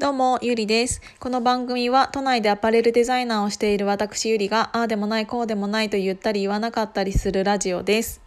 [0.00, 1.02] どうも、ゆりです。
[1.18, 8.22] この番組は都内でアパレルデザイナーをしている私ゆりが、ああでもない、こうでもないと言ったり言わなかったりするラジオです。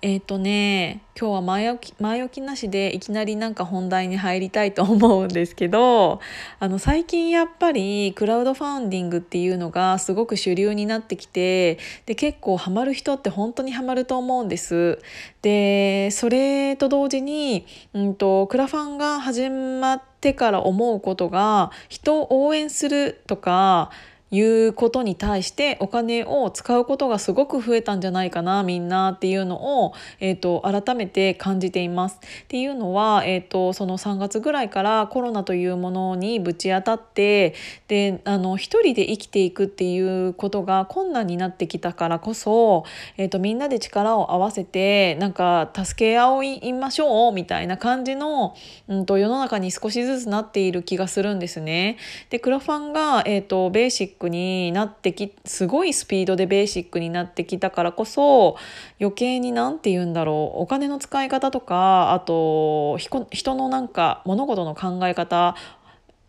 [0.00, 6.20] えっ、とね、今日は前置き前置きなしでいきなりなんか本題に入りたいと思うんですけど、
[6.58, 15.00] あの最近やっぱりクラウドファウンディングっていうのがすごく主流になってきて、で結構ハマる人って本当にハマると思うんです。
[15.42, 23.90] で、それと同時に、うんとクラファンが始まってから思うことが人を応援するとか
[24.34, 32.16] いうことに対してお金を使うことがすごく増えたんじゃないかなみんなっていうのを、えー、と改めて感じています。
[32.16, 37.54] っていうのは、えー、とその3月ぐらいからコロナというものにぶち当たって
[37.86, 39.98] であの一人で生きていくってい
[40.28, 42.84] うことが困難になってきたからこそ、
[43.16, 48.56] えー、とみんなで力を合わせてなんか助け合いましょうみたいな感じの、
[48.88, 51.98] うん、と世の中に少しずつなっている気がするんですね。
[52.30, 58.56] でクラファンが、えー、とベーシックになってきすごいスピードでベーシックになってきたからこそ
[59.00, 65.56] 余計に何て言うんだろうお金の使い方とかあと人のなんか物事の考え方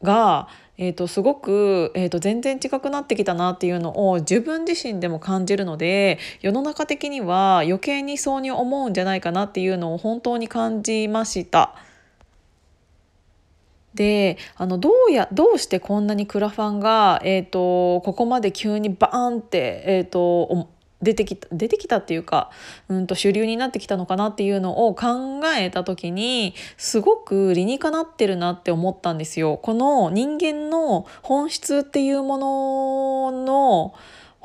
[0.03, 11.75] が、えー、とすごく、えー、と全然違くなってきたなっていうのを自分自身でも感じるので世の中的には余計にそうに思うんじゃないかなっていうのを本当に感じました。
[13.95, 20.67] であのどうやどうしてこんなにクラファンが、えーと、ここまで急にバーンって、えーと、
[21.01, 22.51] 出てきた出てきたっていうか、
[22.89, 29.57] うん、と主流になってきたのかなっていうのを考えた時にすごく理にかなってるなって思ったんですよ。
[29.57, 32.37] この人間の本質っていうも
[33.31, 33.93] のの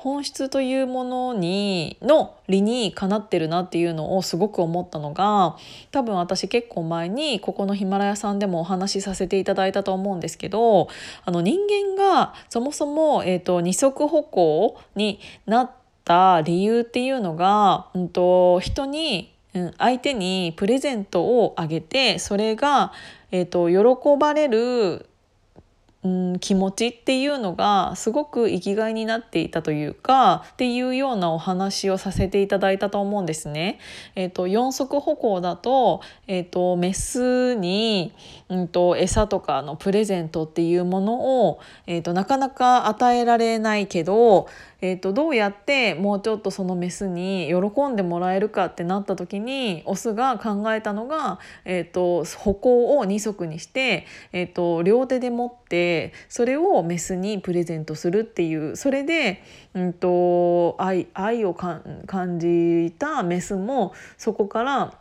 [0.03, 5.57] 本質というものにの理にかなってるなっていうのをすごく思ったのが
[5.91, 10.89] 多分私結構前にここのヒマラヤさんでもお話しさせていただいたと思うんですけど
[11.27, 15.71] あの人間がそもそも、えーと、二足歩行になっ
[16.07, 22.93] た理由っていうのが、うんと、人にうん、相手にプレゼントをあげてそれが、
[23.33, 25.10] えーと、喜ばれる
[26.03, 33.79] うん、気持ちっていうのがすごく生きがいになっていたというかっていうようなお話をさせていただいたと思うんですね。
[34.15, 38.15] えーと、四足歩行だと,、えーと、メスに、
[38.49, 44.49] うんと、餌とかのプレゼントっていうものを、えー、となかなか与えられないけど、
[44.81, 59.43] えー、とどうやってもうちょっとそのメスに喜んでもらえるかってなった時にオスが考えたのが、えー、と歩行を2足にして、えー、と両手で持ってそれをメスにプレゼントするっていうそれで、
[59.75, 64.95] うん、と愛愛を感じたメスもそこから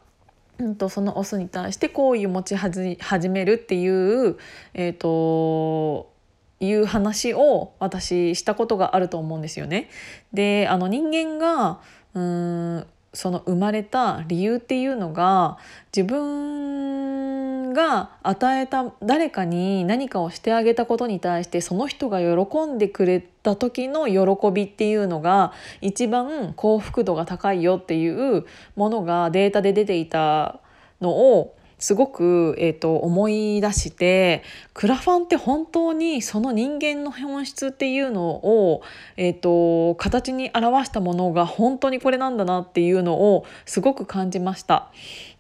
[0.60, 4.38] うんとそのオスに対して好意を持ち始めるっていう、
[4.74, 6.19] えーと
[6.60, 9.90] いう話を私したことがあると思うんですよね。
[10.34, 11.80] であの人間が
[12.14, 15.58] うんその生まれた理由っていうのが
[15.96, 28.46] 自分が与えた誰かに何かをしてあげたことに対してその人が喜んでくれた時の喜びっていうのが一番幸福度が高いよっていう
[28.76, 30.60] ものがデータで出ていた
[31.02, 38.82] のをすごく、えーと、思い出してクラファンって本当にその人間の本質っていうのを、
[39.18, 44.92] えーと、形に表したものが本当にこれなんだなっていうのをすごく感じました。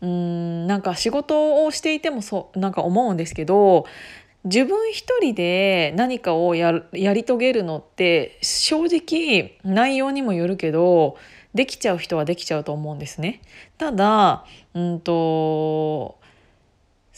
[0.01, 3.85] うんなんか仕事をしていてもそうなんか思うんですけど
[4.45, 11.17] 自分一人で何かをややり遂げるのって正直内容にもよるけど
[11.53, 13.41] できちゃう人はできちゃうと思うんですね。
[13.77, 16.19] ただうんと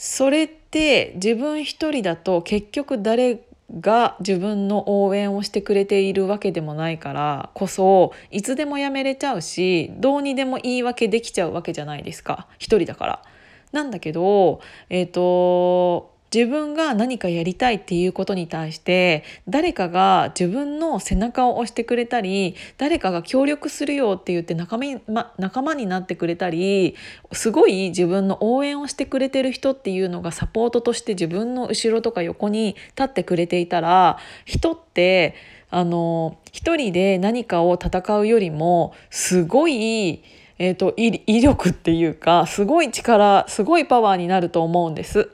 [0.04, 3.38] それって自分一人だと結局誰
[3.78, 13.22] が自分の応援をしてくれているわけでもないからこそいつでもやめれちゃうしどうにでも言い訳できちゃうわけじゃないですか一人だから。
[13.70, 26.96] なんだけど、えーと自分が何かやりたいっていうことに対して誰かが自分の背中を押してくれたり誰かが協力するよって言って仲間,、ま、仲間になってくれたり
[27.32, 35.34] すごい自分の応援をしてくれてる人っていうのがサポートとして自分の後ろとか横に立ってくれていたら人って
[35.70, 40.22] あの一人で何かを戦うよりもすごい
[40.58, 45.30] えーと、威力っていうかすごい力すごいパワーになると思うんです。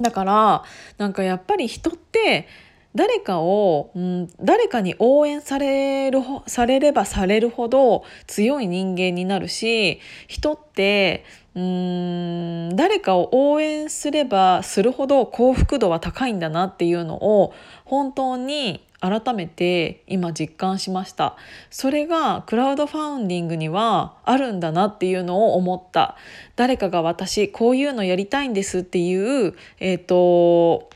[0.00, 0.64] だから
[0.98, 2.48] なんかやっぱり人って
[2.94, 11.24] 誰かを、うん、誰かに応援されるされればされるほど強い人間になるし人って
[11.54, 17.54] うん誰かを応援すればするほど幸福度は高いんだなっていうのを
[17.84, 21.36] 本当に改めて今実感しました。
[21.70, 26.16] それがクラウドファウンディングにはあるんだなっていうのを思った。
[26.56, 30.90] 誰かが私こういうのやりたいんですっていう、えーと、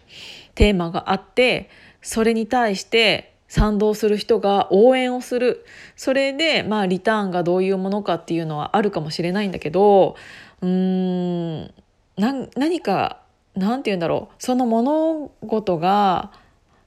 [0.54, 1.70] テーマがあって
[2.02, 5.64] それに対して賛同する人が応援をする。
[5.96, 10.16] それでまあリターンがどういうものかっていうのはあるかもしれないんだけど
[10.60, 11.74] うーん
[12.16, 13.20] 何か
[13.54, 14.34] 何て言うんだろう。
[14.38, 16.32] その物事が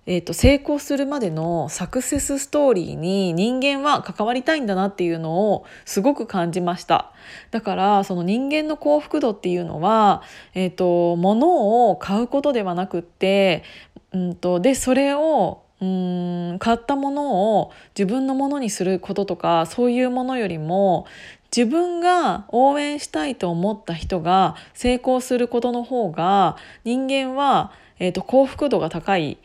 [0.10, 7.12] えーと、成功するまでのサクセスストーリーに人間は関わりたいんだなっていうのをすごく感じました
[7.52, 10.24] だからその人間の幸福度っていうのは、
[10.56, 13.64] えーと、物を買うことではなくって、
[14.14, 21.06] うんと、でそれをうん買ったものを自分のものにすることとかそういうものよりも
[21.56, 29.38] 自分が応援したいと思った人が成功することの方が人間は、えーと幸福度が高い。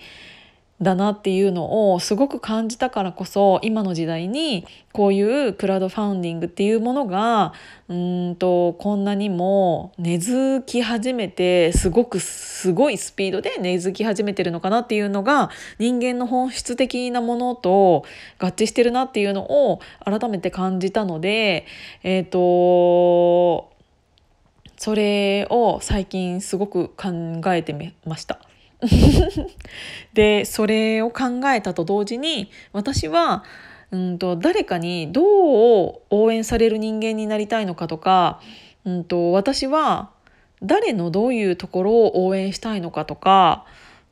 [0.83, 7.53] だなっていうのをすごく感じたからこそ今の時代にこういうクラウドファウンディングっていうものが
[7.89, 18.05] うんとこんなにも根付き始めてすごくすごいスピードで根付き始めてるのかなっていうのが人間の本質的なものと
[18.39, 21.67] 合致してるなっていうのを改めて感じたので
[22.03, 23.71] えっ、ー、と
[24.77, 28.41] それを最近すごく考えてみました。
[30.15, 33.45] でそれを考えたと同時に私は
[33.91, 38.41] うんと誰かにどう応援される人間になりたいのかとか、
[38.85, 40.11] うんと私は
[40.63, 43.65] 誰のどういうところを応援したいのかとか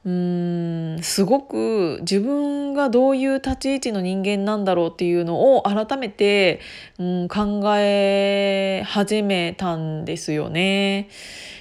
[0.05, 6.61] うんすごく自分がどういう立ち位置の人間なんだろうっていうのを改めて、
[6.99, 11.08] うん、考え始めたんですよね。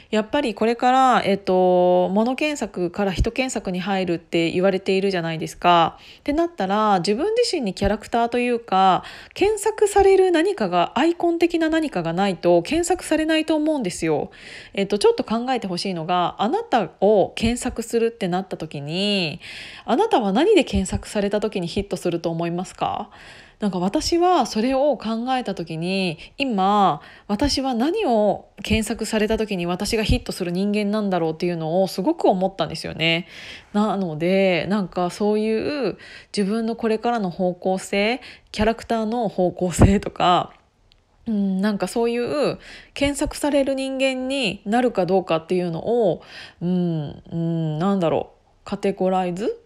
[0.10, 6.00] やっぱりこれから、えっと、物検索から人検索に入るって言われているじゃないですか。
[6.22, 9.04] ってなったら自分自身にキャラクターというか
[9.36, 14.32] 検索される何かがアイコン的な何かがないと検索されないと思うんですよ。
[14.74, 19.40] えっと、ちょっと考えてほしいのがあなたを検索するってなった時に
[19.86, 23.12] あなたは何で検索された時にヒットすると思いますか？
[23.60, 33.28] なんか私はそれを考えた時に今私は何を検索された時に私がヒットする人間なんだろうっていうのをすごく思ったんですよね。
[33.74, 35.98] なのでなんかそういう
[36.36, 38.22] 自分のこれからの方向性
[38.54, 40.54] キャラクターの方向性とか
[41.28, 42.58] うん、なんかそういう
[42.96, 46.24] 検索される人間になるかどうかっていうのを、
[46.60, 49.62] うん、うん、なんだろうカテゴライズ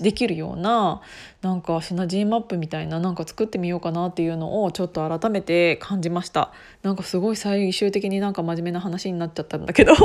[0.00, 1.02] できるような
[1.42, 6.52] なんかシナジーマップみたいななんか作ってみようかなっていうのをちょっと改めて感じました。
[6.82, 9.94] なんかすごい最終的になんか真面目な話になっちゃったんだけど。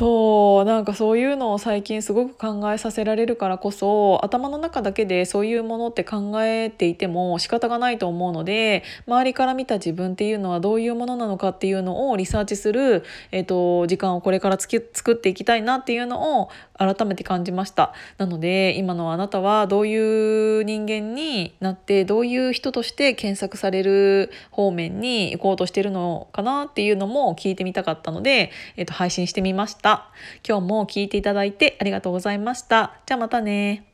[0.00, 16.48] そうなんかそういうのを最近すごく考えさせられるからこそ頭の中だけでそういうものって考えていても仕方がないと思うので周りから見た自分っていうのはどういうものなのかっていうのをリサーチする、えーと、時間をこれからつき作っていきたいなっていうのを
[16.80, 30.08] 改めて感じましたなので今のあなたはどういう人間になってどういう人として検索される方面に行こうとしてるのかなっていうのも聞いてみたかったので、えーと配信してみました。
[30.46, 32.94] 今日も聞いていただいてありがとうございました。
[33.06, 33.89] じゃあまたね。